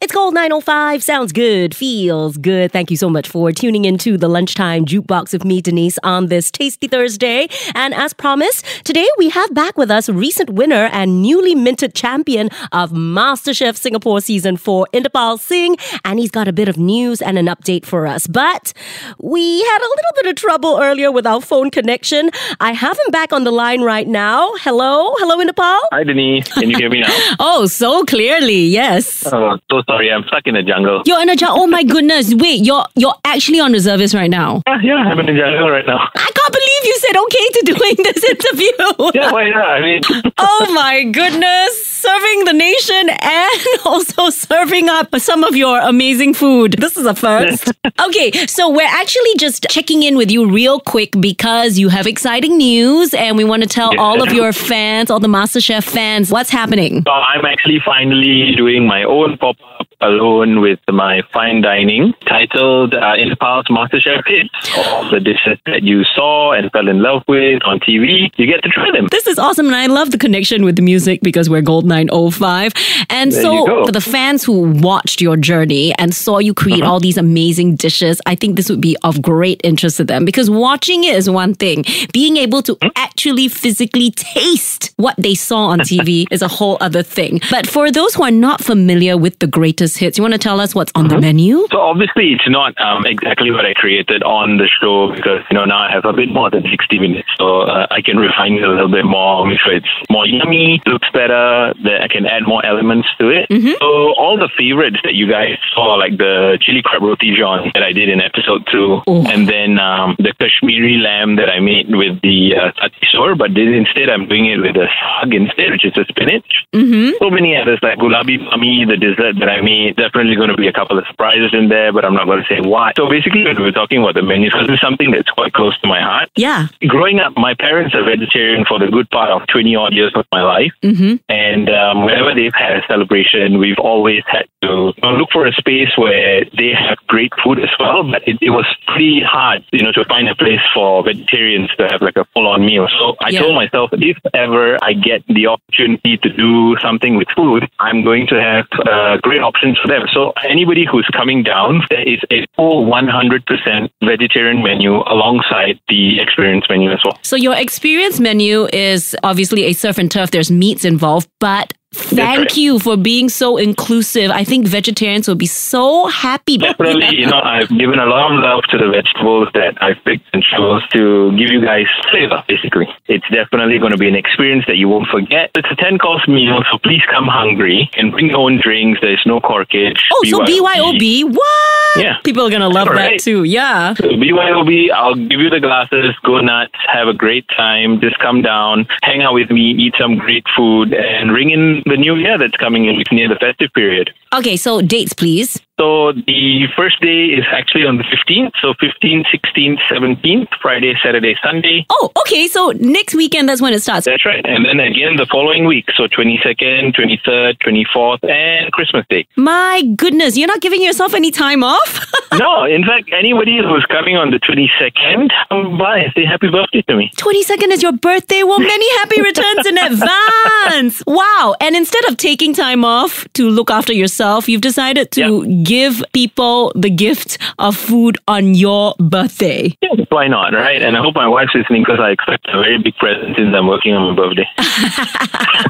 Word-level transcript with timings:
It's 0.00 0.12
Gold 0.12 0.34
905. 0.34 1.02
Sounds 1.02 1.32
good. 1.32 1.76
Feels 1.76 2.36
good. 2.36 2.72
Thank 2.72 2.90
you 2.90 2.96
so 2.96 3.08
much 3.08 3.28
for 3.28 3.52
tuning 3.52 3.84
into 3.84 4.16
the 4.16 4.28
lunchtime 4.28 4.84
jukebox 4.84 5.32
with 5.32 5.44
me, 5.44 5.60
Denise, 5.60 5.98
on 6.02 6.26
this 6.26 6.50
tasty 6.50 6.88
Thursday. 6.88 7.48
And 7.74 7.94
as 7.94 8.12
promised, 8.12 8.64
today 8.84 9.06
we 9.18 9.28
have 9.28 9.54
back 9.54 9.76
with 9.76 9.90
us 9.90 10.08
recent 10.08 10.50
winner 10.50 10.88
and 10.92 11.22
newly 11.22 11.54
minted 11.54 11.94
champion 11.94 12.48
of 12.72 12.90
MasterChef 12.90 13.76
Singapore 13.76 14.20
Season 14.20 14.56
4, 14.56 14.88
Inderpal 14.92 15.38
Singh. 15.38 15.76
And 16.04 16.18
he's 16.18 16.30
got 16.30 16.48
a 16.48 16.52
bit 16.52 16.68
of 16.68 16.78
news 16.78 17.20
and 17.22 17.38
an 17.38 17.46
update 17.46 17.84
for 17.84 18.06
us. 18.06 18.26
But 18.26 18.72
we 19.18 19.62
had 19.62 19.78
a 19.78 19.88
little 19.88 20.12
bit 20.16 20.26
of 20.26 20.34
trouble 20.36 20.78
earlier 20.80 21.12
with 21.12 21.26
our 21.26 21.40
phone 21.40 21.70
connection. 21.70 22.30
I 22.60 22.72
have 22.72 22.96
him 22.98 23.10
back 23.12 23.32
on 23.32 23.44
the 23.44 23.52
line 23.52 23.82
right 23.82 24.08
now. 24.08 24.52
Hello. 24.56 25.14
Hello, 25.18 25.38
Inderpal. 25.38 25.78
Hi, 25.92 26.02
Denise. 26.02 26.48
Can 26.52 26.70
you 26.70 26.76
hear 26.76 26.90
me 26.90 27.00
now? 27.02 27.34
oh, 27.40 27.66
so 27.66 28.04
clearly. 28.04 28.62
Yes. 28.66 29.26
Oh, 29.32 29.58
so 29.70 29.81
sorry. 29.88 30.12
I'm 30.12 30.24
stuck 30.24 30.46
in 30.46 30.54
the 30.54 30.62
jungle. 30.62 31.02
You're 31.06 31.20
in 31.22 31.28
a 31.28 31.36
jungle. 31.36 31.62
Oh 31.62 31.66
my 31.66 31.82
goodness. 31.82 32.34
Wait, 32.34 32.64
you're 32.64 32.84
you're 32.96 33.14
actually 33.24 33.60
on 33.60 33.72
reservist 33.72 34.14
right 34.14 34.30
now. 34.30 34.62
Uh, 34.66 34.78
yeah, 34.82 34.94
I'm 34.96 35.18
in 35.20 35.26
the 35.26 35.32
jungle 35.34 35.70
right 35.70 35.86
now. 35.86 35.98
I 36.14 36.30
can't 36.34 36.52
believe 36.52 36.82
you 36.84 36.96
said 36.98 37.16
okay 37.16 37.46
to 37.48 37.62
doing 37.74 37.96
this 38.04 38.24
interview. 38.24 39.12
yeah, 39.20 39.32
why 39.32 39.48
not? 39.50 39.68
I 39.68 39.80
mean, 39.80 40.00
oh 40.38 40.72
my 40.74 41.04
goodness. 41.04 41.86
Serving 42.02 42.44
the 42.46 42.52
nation 42.52 43.10
and 43.10 43.60
also 43.84 44.28
serving 44.30 44.88
up 44.88 45.14
some 45.18 45.44
of 45.44 45.54
your 45.54 45.78
amazing 45.80 46.34
food. 46.34 46.72
This 46.78 46.96
is 46.96 47.06
a 47.06 47.14
first. 47.14 47.70
okay, 48.00 48.32
so 48.46 48.68
we're 48.68 48.82
actually 48.88 49.34
just 49.38 49.66
checking 49.70 50.02
in 50.02 50.16
with 50.16 50.30
you 50.30 50.50
real 50.50 50.80
quick 50.80 51.10
because 51.20 51.78
you 51.78 51.88
have 51.90 52.08
exciting 52.08 52.56
news 52.56 53.14
and 53.14 53.36
we 53.36 53.44
want 53.44 53.62
to 53.62 53.68
tell 53.68 53.94
Yeah. 53.94 54.00
all 54.00 54.20
of 54.20 54.32
your 54.32 54.52
fans, 54.52 55.10
all 55.12 55.20
the 55.20 55.28
MasterChef 55.28 55.84
fans, 55.84 56.32
what's 56.32 56.50
happening. 56.50 57.02
so 57.06 57.12
I'm 57.12 57.44
actually 57.44 57.78
finally 57.84 58.54
doing 58.56 58.84
my 58.86 59.04
own 59.04 59.38
pop 59.38 59.56
alone 60.02 60.60
with 60.60 60.78
my 60.90 61.22
fine 61.32 61.60
dining 61.62 62.12
titled 62.28 62.94
uh, 62.94 63.14
Inderpal's 63.16 63.66
MasterChef 63.68 64.22
Hits. 64.26 64.50
All 64.76 65.08
the 65.10 65.20
dishes 65.20 65.58
that 65.66 65.82
you 65.82 66.04
saw 66.14 66.52
and 66.52 66.70
fell 66.72 66.88
in 66.88 67.02
love 67.02 67.22
with 67.28 67.62
on 67.64 67.80
TV, 67.80 68.30
you 68.36 68.46
get 68.46 68.62
to 68.64 68.68
try 68.68 68.90
them. 68.92 69.06
This 69.10 69.26
is 69.26 69.38
awesome, 69.38 69.66
and 69.66 69.76
I 69.76 69.86
love 69.86 70.10
the 70.10 70.18
connection 70.18 70.64
with 70.64 70.76
the 70.76 70.82
music 70.82 71.20
because 71.22 71.48
we're 71.48 71.62
Gold 71.62 71.86
905. 71.86 72.72
And 73.10 73.32
There 73.32 73.42
so, 73.42 73.84
for 73.86 73.92
the 73.92 74.00
fans 74.00 74.44
who 74.44 74.72
watched 74.80 75.20
your 75.20 75.36
journey 75.36 75.94
and 75.98 76.14
saw 76.14 76.38
you 76.38 76.54
create 76.54 76.82
Uh-huh. 76.82 76.92
all 76.92 77.00
these 77.00 77.16
amazing 77.18 77.76
dishes, 77.76 78.20
I 78.26 78.34
think 78.34 78.56
this 78.56 78.68
would 78.68 78.80
be 78.80 78.96
of 79.04 79.22
great 79.22 79.60
interest 79.64 79.96
to 79.98 80.04
them 80.04 80.24
because 80.24 80.50
watching 80.50 81.04
it 81.04 81.14
is 81.16 81.28
one 81.30 81.54
thing, 81.54 81.84
being 82.12 82.36
able 82.36 82.62
to 82.62 82.76
Hmm? 82.82 82.88
actually 82.96 83.46
physically 83.48 84.10
taste 84.10 84.92
what 84.96 85.14
they 85.18 85.34
saw 85.34 85.66
on 85.66 85.80
TV 85.80 86.26
is 86.30 86.42
a 86.42 86.48
whole 86.48 86.76
other 86.80 87.02
thing. 87.02 87.40
But 87.50 87.66
for 87.66 87.90
those 87.90 88.14
who 88.14 88.22
are 88.24 88.30
not 88.30 88.62
familiar 88.64 89.16
with 89.16 89.38
the 89.38 89.46
greatest 89.46 89.91
hits, 89.96 90.18
you 90.18 90.22
want 90.22 90.34
to 90.34 90.38
tell 90.38 90.60
us 90.60 90.74
what's 90.74 90.92
on 90.94 91.08
the 91.08 91.14
Uh-huh. 91.16 91.20
menu? 91.20 91.66
So 91.70 91.80
obviously 91.80 92.32
it's 92.32 92.48
not 92.48 92.78
um, 92.80 93.04
exactly 93.06 93.50
what 93.50 93.64
I 93.64 93.74
created 93.74 94.22
on 94.22 94.56
the 94.58 94.68
show 94.80 95.12
because 95.14 95.40
you 95.50 95.56
know 95.56 95.64
now 95.64 95.78
I 95.88 95.90
have 95.90 96.04
a 96.04 96.12
bit 96.12 96.28
more 96.30 96.50
than 96.50 96.62
60 96.70 96.98
minutes, 96.98 97.28
so 97.38 97.62
uh, 97.62 97.86
I 97.90 98.00
can 98.02 98.16
refine 98.18 98.54
it 98.54 98.62
a 98.64 98.68
little 98.70 98.88
bit 98.90 99.04
more, 99.04 99.46
make 99.46 99.60
sure 99.60 99.74
it's 99.74 99.88
more 100.10 100.26
yummy, 100.26 100.80
looks 100.86 101.08
better, 101.12 101.74
that 101.84 102.02
I 102.02 102.08
can 102.08 102.26
add 102.26 102.42
more 102.46 102.64
elements 102.64 103.08
to 103.20 103.28
it. 103.28 103.46
So 103.80 104.14
all 104.14 104.36
the 104.38 104.48
favorites 104.56 104.98
that 105.04 105.14
you 105.14 105.26
guys 105.28 105.56
saw, 105.74 105.94
like 105.94 106.16
the 106.18 106.58
chili 106.60 106.82
crab 106.84 107.02
roti 107.02 107.34
john 107.36 107.70
that 107.74 107.82
I 107.82 107.92
did 107.92 108.08
in 108.08 108.20
episode 108.20 108.66
two, 108.70 109.00
Oh. 109.06 109.24
and 109.28 109.48
then 109.48 109.78
um, 109.78 110.16
the 110.18 110.32
Kashmiri 110.38 110.96
lamb 110.98 111.36
that 111.36 111.48
I 111.50 111.58
made 111.60 111.94
with 111.94 112.20
the 112.22 112.54
uh, 112.56 112.88
sor, 113.12 113.34
but 113.34 113.54
then 113.54 113.72
instead 113.74 114.08
I'm 114.08 114.26
doing 114.28 114.46
it 114.46 114.58
with 114.60 114.76
a 114.76 114.86
sag 115.00 115.34
instead, 115.34 115.70
which 115.72 115.84
is 115.84 115.96
a 115.96 116.04
spinach 116.08 116.44
Mm-hmm. 116.74 117.10
so 117.18 117.28
many 117.28 117.54
others 117.56 117.78
like 117.82 117.98
gulabi 117.98 118.38
mami, 118.48 118.88
the 118.88 118.96
dessert 118.96 119.34
that 119.40 119.48
I 119.48 119.60
made. 119.60 119.81
Definitely 119.90 120.36
going 120.36 120.50
to 120.50 120.56
be 120.56 120.68
a 120.68 120.72
couple 120.72 120.98
of 120.98 121.04
surprises 121.08 121.50
in 121.52 121.68
there, 121.68 121.92
but 121.92 122.04
I'm 122.04 122.14
not 122.14 122.26
going 122.26 122.42
to 122.42 122.48
say 122.48 122.60
why. 122.60 122.92
So 122.96 123.08
basically, 123.08 123.44
when 123.44 123.60
we're 123.60 123.72
talking 123.72 124.00
about 124.02 124.14
the 124.14 124.22
menus, 124.22 124.52
because 124.52 124.68
it's 124.70 124.80
something 124.80 125.10
that's 125.10 125.28
quite 125.30 125.52
close 125.52 125.78
to 125.80 125.86
my 125.88 126.00
heart. 126.00 126.30
Yeah. 126.36 126.68
Growing 126.86 127.18
up, 127.20 127.36
my 127.36 127.54
parents 127.54 127.94
are 127.94 128.04
vegetarian 128.04 128.64
for 128.64 128.78
the 128.78 128.86
good 128.86 129.08
part 129.10 129.30
of 129.30 129.46
20 129.48 129.74
odd 129.76 129.92
years 129.92 130.12
of 130.14 130.24
my 130.32 130.42
life. 130.42 130.72
Mm-hmm. 130.82 131.16
And 131.28 131.68
um, 131.70 132.04
whenever 132.04 132.34
they've 132.34 132.54
had 132.54 132.76
a 132.76 132.82
celebration, 132.86 133.58
we've 133.58 133.78
always 133.78 134.22
had 134.26 134.46
to 134.62 134.92
look 135.02 135.30
for 135.32 135.46
a 135.46 135.52
space 135.52 135.90
where 135.96 136.44
they 136.56 136.72
have 136.72 136.98
great 137.08 137.32
food 137.42 137.58
as 137.58 137.70
well. 137.78 138.04
But 138.10 138.26
it, 138.28 138.38
it 138.40 138.50
was 138.50 138.66
pretty 138.86 139.20
hard, 139.24 139.64
you 139.72 139.82
know, 139.82 139.92
to 139.92 140.04
find 140.04 140.28
a 140.28 140.34
place 140.34 140.60
for 140.74 141.02
vegetarians 141.04 141.70
to 141.78 141.88
have 141.88 142.00
like 142.02 142.16
a 142.16 142.24
full-on 142.34 142.64
meal. 142.64 142.88
So 142.98 143.16
I 143.20 143.30
Yeah. 143.30 143.40
told 143.40 143.54
myself, 143.56 143.90
if 143.92 144.18
ever 144.34 144.78
I 144.82 144.92
get 144.92 145.22
the 145.28 145.46
opportunity 145.46 146.16
to 146.18 146.28
do 146.28 146.76
something 146.80 147.16
with 147.16 147.28
food, 147.34 147.68
I'm 147.80 148.04
going 148.04 148.26
to 148.28 148.40
have 148.40 148.66
uh, 148.86 149.16
great 149.18 149.40
for 149.82 149.88
them. 149.88 150.02
So 150.12 150.32
anybody 150.48 150.84
who's 150.90 151.08
coming 151.12 151.42
down, 151.42 151.82
there 151.90 152.06
is 152.06 152.18
a 152.30 152.46
full 152.56 152.86
100% 152.86 153.90
vegetarian 154.04 154.62
menu 154.62 154.96
alongside 154.96 155.80
the 155.88 156.20
experience 156.20 156.66
menu 156.68 156.90
as 156.90 157.00
well. 157.04 157.18
So 157.22 157.36
your 157.36 157.54
experience 157.56 158.20
menu 158.20 158.68
is 158.72 159.16
obviously 159.22 159.64
a 159.64 159.72
surf 159.72 159.98
and 159.98 160.10
turf. 160.10 160.30
There's 160.30 160.50
meats 160.50 160.84
involved, 160.84 161.28
but 161.40 161.72
thank 161.92 162.56
you 162.56 162.78
for 162.78 162.96
being 162.96 163.28
so 163.28 163.56
inclusive. 163.56 164.30
I 164.30 164.44
think 164.44 164.66
vegetarians 164.66 165.28
will 165.28 165.34
be 165.34 165.46
so 165.46 166.06
happy. 166.06 166.58
Definitely, 166.58 167.18
you 167.18 167.26
know, 167.26 167.40
I've 167.42 167.68
given 167.68 167.98
a 167.98 168.06
lot 168.06 168.32
of 168.32 168.40
love 168.40 168.64
to 168.70 168.78
the 168.78 168.90
vegetables 168.90 169.48
that 169.54 169.76
I've 169.82 170.02
picked 170.04 170.26
and 170.32 170.42
chose 170.42 170.86
to 170.90 171.30
give 171.36 171.50
you 171.50 171.64
guys 171.64 171.86
flavor, 172.10 172.42
basically. 172.48 172.88
It's 173.06 173.28
definitely 173.30 173.78
going 173.78 173.92
to 173.92 173.98
be 173.98 174.08
an 174.08 174.16
experience 174.16 174.64
that 174.66 174.76
you 174.76 174.88
won't 174.88 175.08
forget. 175.08 175.50
It's 175.54 175.68
a 175.70 175.76
10 175.76 175.98
course 175.98 176.26
meal, 176.26 176.62
so 176.70 176.78
please 176.78 177.02
come 177.10 177.26
hungry 177.26 177.90
and 177.96 178.12
bring 178.12 178.28
your 178.28 178.38
own 178.38 178.60
drinks. 178.62 179.00
There's 179.02 179.22
no 179.26 179.40
corkage. 179.40 180.00
Oh, 180.12 180.24
so 180.24 180.40
BYOB? 180.40 181.32
What? 181.32 181.82
Yeah. 181.96 182.16
People 182.24 182.46
are 182.46 182.50
gonna 182.50 182.68
love 182.68 182.88
that 182.88 183.20
too. 183.20 183.44
Yeah. 183.44 183.94
So 183.94 184.08
BYOB, 184.08 184.90
I'll 184.92 185.14
give 185.14 185.40
you 185.40 185.50
the 185.50 185.60
glasses, 185.60 186.14
go 186.24 186.40
nuts, 186.40 186.72
have 186.90 187.08
a 187.08 187.14
great 187.14 187.46
time, 187.48 188.00
just 188.00 188.18
come 188.18 188.40
down, 188.42 188.86
hang 189.02 189.22
out 189.22 189.34
with 189.34 189.50
me, 189.50 189.72
eat 189.72 189.94
some 190.00 190.16
great 190.16 190.44
food, 190.56 190.94
and 190.94 191.32
ring 191.32 191.50
in 191.50 191.81
the 191.86 191.96
new 191.96 192.16
year 192.16 192.38
that's 192.38 192.56
coming 192.56 192.86
in 192.86 193.02
near 193.12 193.28
the 193.28 193.36
festive 193.36 193.72
period. 193.74 194.12
Okay, 194.34 194.56
so 194.56 194.80
dates, 194.80 195.12
please. 195.12 195.60
So 195.80 196.12
the 196.12 196.68
first 196.76 197.00
day 197.00 197.32
is 197.32 197.44
actually 197.50 197.86
on 197.86 197.96
the 197.96 198.04
15th. 198.04 198.52
So 198.60 198.74
15th, 198.74 199.24
16th, 199.32 199.78
17th, 199.90 200.48
Friday, 200.60 200.94
Saturday, 201.02 201.34
Sunday. 201.42 201.86
Oh, 201.90 202.10
okay. 202.20 202.46
So 202.46 202.72
next 202.76 203.14
weekend, 203.14 203.48
that's 203.48 203.62
when 203.62 203.72
it 203.72 203.80
starts. 203.80 204.04
That's 204.04 204.24
right. 204.26 204.44
And 204.44 204.66
then 204.66 204.80
again 204.80 205.16
the 205.16 205.26
following 205.30 205.64
week. 205.64 205.86
So 205.96 206.04
22nd, 206.06 206.94
23rd, 206.94 207.56
24th, 207.64 208.28
and 208.28 208.70
Christmas 208.72 209.06
Day. 209.08 209.26
My 209.36 209.82
goodness, 209.96 210.36
you're 210.36 210.48
not 210.48 210.60
giving 210.60 210.82
yourself 210.82 211.14
any 211.14 211.30
time 211.30 211.64
off? 211.64 212.06
no, 212.38 212.64
in 212.64 212.84
fact, 212.84 213.10
anybody 213.12 213.58
who's 213.58 213.86
coming 213.86 214.16
on 214.16 214.30
the 214.30 214.38
22nd, 214.38 215.30
come 215.48 215.78
by 215.78 215.98
and 215.98 216.12
say 216.14 216.24
happy 216.24 216.48
birthday 216.48 216.82
to 216.82 216.96
me. 216.96 217.10
22nd 217.16 217.72
is 217.72 217.82
your 217.82 217.92
birthday. 217.92 218.42
Well, 218.42 218.60
many 218.60 218.90
happy 218.98 219.22
returns 219.22 219.66
in 219.66 219.78
advance. 219.78 221.02
Wow. 221.06 221.54
And 221.60 221.74
instead 221.74 222.04
of 222.06 222.16
taking 222.18 222.52
time 222.54 222.84
off 222.84 223.26
to 223.34 223.48
look 223.48 223.70
after 223.70 223.92
yourself, 223.92 224.48
you've 224.48 224.60
decided 224.60 225.10
to 225.12 225.61
give 225.62 226.02
people 226.12 226.72
the 226.74 226.90
gift 226.90 227.38
of 227.58 227.76
food 227.76 228.18
on 228.28 228.54
your 228.54 228.94
birthday. 228.98 229.76
Yeah, 229.80 230.04
why 230.08 230.28
not, 230.28 230.52
right? 230.52 230.82
And 230.82 230.96
I 230.96 231.00
hope 231.00 231.14
my 231.14 231.28
wife's 231.28 231.54
listening 231.54 231.82
because 231.82 232.00
I 232.00 232.10
expect 232.10 232.48
a 232.48 232.52
very 232.52 232.78
big 232.78 232.96
present 232.96 233.36
since 233.36 233.54
I'm 233.54 233.66
working 233.66 233.94
on 233.94 234.14
my 234.14 234.16
birthday. 234.16 234.48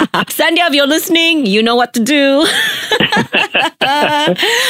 Sandhya, 0.30 0.68
if 0.68 0.74
you're 0.74 0.86
listening, 0.86 1.44
you 1.44 1.60
know 1.60 1.74
what 1.74 1.92
to 1.94 2.00
do. 2.00 2.46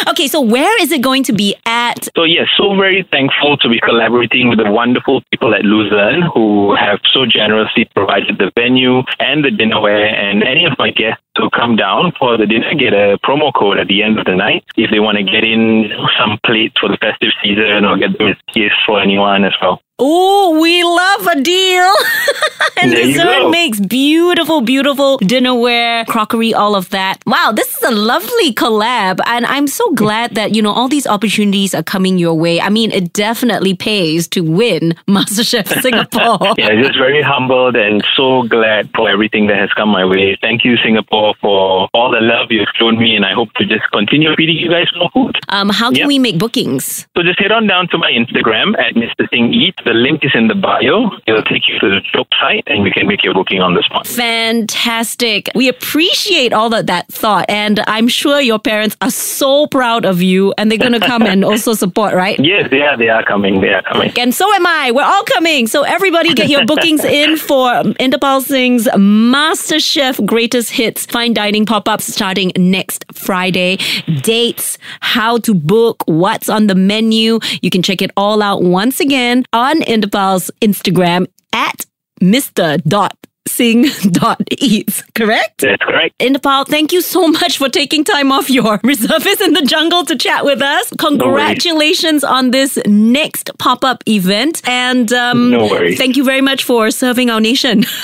okay, 0.09 0.27
so 0.27 0.41
where 0.41 0.83
is 0.83 0.91
it 0.91 1.03
going 1.03 1.23
to 1.25 1.35
be 1.35 1.55
at? 1.67 2.09
So 2.17 2.25
yes, 2.25 2.49
so 2.57 2.75
very 2.75 3.07
thankful 3.11 3.59
to 3.59 3.69
be 3.69 3.79
collaborating 3.81 4.49
with 4.49 4.57
the 4.59 4.71
wonderful 4.71 5.21
people 5.31 5.55
at 5.55 5.61
Luzerne 5.61 6.23
who 6.33 6.75
have 6.77 6.99
so 7.13 7.27
generously 7.27 7.85
provided 7.95 8.39
the 8.39 8.53
venue 8.57 9.03
and 9.21 9.45
the 9.45 9.51
dinnerware 9.51 10.11
and 10.11 10.43
any 10.43 10.65
of 10.65 10.79
my 10.79 10.91
guests 10.91 11.23
who 11.37 11.51
come 11.51 11.77
down 11.77 12.15
for 12.19 12.39
the 12.39 12.47
dinner 12.47 12.73
get 12.75 12.95
a 12.95 13.19
promo 13.23 13.53
code 13.53 13.79
at 13.79 13.89
the 13.89 14.03
end 14.03 14.19
of 14.19 14.25
the 14.25 14.35
night 14.35 14.65
if 14.77 14.91
they 14.91 15.01
want 15.01 15.19
to 15.19 15.25
get 15.25 15.45
in 15.45 15.91
some 16.19 16.39
plates 16.47 16.75
for 16.81 16.89
the 16.89 16.97
festive 16.97 17.33
season 17.43 17.85
or 17.85 17.99
get 17.99 18.19
as 18.19 18.37
gifts 18.55 18.81
for 18.87 18.99
anyone 18.99 19.45
as 19.45 19.53
well. 19.61 19.84
Oh, 19.99 20.59
we 20.61 20.83
love 20.83 21.27
a 21.29 21.41
deal. 21.41 21.93
and 22.83 22.93
There 22.93 23.07
you 23.41 23.51
makes 23.51 23.79
beautiful, 23.79 24.61
beautiful 24.61 25.19
dinnerware, 25.21 26.05
crockery, 26.07 26.53
all 26.53 26.75
of 26.75 26.91
that. 26.91 27.19
Wow, 27.27 27.53
this 27.55 27.69
is 27.77 27.83
a 27.85 27.93
lovely 27.93 28.53
collab. 28.53 29.21
And 29.25 29.47
I'm 29.47 29.69
so 29.69 29.93
glad 29.93 30.35
that, 30.35 30.53
you 30.57 30.63
know, 30.63 30.73
all 30.73 30.89
these 30.89 31.07
opportunities 31.07 31.77
are 31.77 31.83
coming 31.85 32.19
your 32.19 32.35
way. 32.35 32.61
I 32.61 32.71
mean, 32.71 32.91
it 32.91 33.13
definitely 33.13 33.75
pays 33.75 34.27
to 34.29 34.41
win 34.41 34.95
MasterChef 35.09 35.81
Singapore. 35.81 36.55
Yeah, 36.59 36.71
just 36.83 36.97
very 36.99 37.23
humbled 37.23 37.77
and 37.77 38.05
so 38.17 38.43
glad 38.45 38.89
for 38.95 39.09
everything 39.09 39.47
that 39.49 39.59
has 39.59 39.71
come 39.77 39.89
my 39.91 40.05
way. 40.05 40.37
Thank 40.41 40.65
you, 40.65 40.77
Singapore. 40.79 41.35
for, 41.35 41.35
for 41.41 41.89
all 41.95 42.11
the 42.11 42.21
love 42.21 42.49
you've 42.51 42.69
shown 42.75 42.99
me, 42.99 43.15
and 43.17 43.25
I 43.25 43.33
hope 43.33 43.53
to 43.55 43.65
just 43.65 43.85
continue 43.93 44.35
feeding 44.37 44.57
you 44.57 44.69
guys 44.71 44.87
more 44.97 45.11
food. 45.13 45.37
Um, 45.49 45.69
how 45.69 45.91
can 45.91 45.99
Yep. 46.05 46.09
we 46.09 46.19
make 46.19 46.39
bookings? 46.39 47.07
So 47.17 47.23
just 47.23 47.39
head 47.39 47.53
on 47.53 47.67
down 47.67 47.89
to 47.89 47.99
my 47.99 48.11
Instagram 48.11 48.77
at 48.79 48.95
Mr. 48.95 49.29
Singh 49.31 49.53
Eat. 49.55 49.75
The 49.85 49.94
link 49.95 50.25
is 50.25 50.33
in 50.35 50.49
the 50.49 50.55
bio. 50.55 51.11
It'll 51.27 51.43
take 51.43 51.69
you 51.69 51.79
to 51.81 51.89
the 51.89 52.01
shop 52.13 52.27
site, 52.41 52.65
and 52.67 52.85
you 52.85 52.93
can 52.93 53.07
make 53.07 53.23
your 53.25 53.35
booking 53.35 53.61
on 53.61 53.75
the 53.75 53.83
spot. 53.83 54.07
Fantastic. 54.07 55.51
We 55.55 55.69
appreciate 55.69 56.53
all 56.53 56.75
of 56.75 56.87
that 56.87 57.09
thought. 57.09 57.47
And 57.49 57.81
I'm 57.87 58.09
sure 58.09 58.41
your 58.41 58.59
parents 58.59 58.97
are 59.01 59.11
so 59.11 59.67
proud 59.67 60.05
of 60.05 60.23
you 60.23 60.55
and 60.59 60.71
they're 60.71 60.79
going 60.79 60.93
to 60.93 61.01
come 61.01 61.23
and 61.23 61.45
also 61.45 61.75
support, 61.85 62.15
right? 62.15 62.39
Yes, 62.39 62.69
they 62.71 62.83
are. 62.83 62.97
They 62.97 63.09
are 63.09 63.25
coming. 63.25 63.61
They 63.61 63.69
are 63.69 63.83
coming. 63.83 64.13
And 64.19 64.35
so 64.35 64.53
am 64.55 64.67
I. 64.67 64.91
We're 64.93 65.05
all 65.05 65.25
coming. 65.25 65.67
So 65.67 65.83
everybody 65.83 66.35
get 66.35 66.49
your 66.49 66.65
bookings 66.67 67.05
in 67.05 67.37
for 67.37 67.69
Inderpal 68.01 68.43
Singh's 68.43 68.89
Master 68.97 69.81
Chef 69.81 70.21
Greatest 70.25 70.71
Hits 70.71 71.07
Fine 71.07 71.35
Dining 71.35 71.67
pop-ups 71.67 72.07
starting 72.07 72.53
next 72.57 73.05
Friday. 73.13 73.79
Dates, 74.23 74.79
how 75.01 75.39
to 75.39 75.55
book, 75.55 76.03
what's 76.07 76.49
on 76.49 76.67
the 76.67 76.75
menu. 76.75 77.39
You 77.63 77.71
can 77.71 77.83
check 77.83 78.03
it 78.03 78.11
all 78.17 78.43
out 78.43 78.63
once 78.63 79.01
again 79.01 79.45
on 79.53 79.74
Inderpal's 79.83 80.51
Instagram 80.61 81.27
at 81.53 81.87
Mr. 82.23 82.83
Dot 82.85 83.17
Singh 83.47 83.85
dot 84.11 84.41
eats, 84.59 85.03
correct? 85.15 85.61
That's 85.61 85.83
correct. 85.83 86.19
Interpal, 86.19 86.67
thank 86.67 86.93
you 86.93 87.03
so 87.03 87.29
much 87.29 87.59
for 87.59 87.69
taking 87.69 88.03
time 88.03 88.33
off 88.33 88.49
your 88.49 88.81
reservist 88.85 89.43
in 89.43 89.53
the 89.53 89.61
jungle 89.63 90.03
to 90.07 90.17
chat 90.17 90.47
with 90.47 90.63
us. 90.63 90.91
Congratulations 90.99 92.25
on 92.25 92.53
this 92.53 92.79
next 92.87 93.51
pop 93.59 93.85
up 93.85 94.03
event. 94.09 94.67
And 94.67 95.13
um, 95.13 95.51
No 95.51 95.67
worries. 95.67 95.99
thank 95.99 96.17
you 96.17 96.25
very 96.25 96.41
much 96.41 96.65
for 96.65 96.91
serving 96.91 97.29
our 97.29 97.41
nation. 97.41 97.85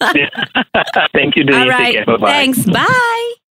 Thank 1.12 1.36
you, 1.36 1.44
Denise. 1.44 1.96
All. 2.08 2.16
Bye-bye. 2.16 2.26
Thanks. 2.26 2.64
Bye. 2.64 3.34